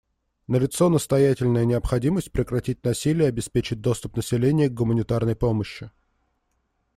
[0.47, 5.91] Налицо настоятельная необходимость прекратить насилие и обеспечить доступ населения к гуманитарной помощи.